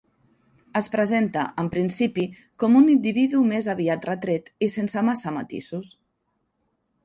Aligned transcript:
Es 0.79 0.87
presenta, 0.93 1.43
en 1.63 1.69
principi, 1.75 2.25
com 2.63 2.79
un 2.81 2.89
individu 2.95 3.43
més 3.53 3.69
aviat 3.77 4.09
retret 4.13 4.53
i 4.69 4.73
sense 4.81 5.07
massa 5.11 5.37
matisos. 5.41 5.97